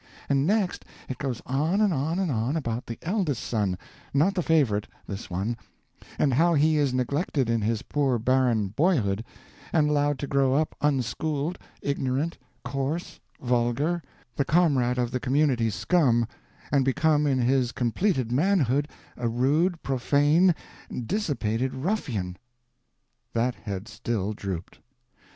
[0.29, 4.87] "And next it goes on and on and on about the eldest son—not the favorite,
[5.05, 9.23] this one—and how he is neglected in his poor barren boyhood,
[9.71, 12.35] and allowed to grow up unschooled, ignorant,
[12.65, 14.01] coarse, vulgar,
[14.35, 16.27] the comrade of the community's scum,
[16.71, 18.87] and become in his completed manhood
[19.17, 20.55] a rude, profane,
[21.05, 22.37] dissipated ruffian—"
[23.35, 24.79] That head still drooped!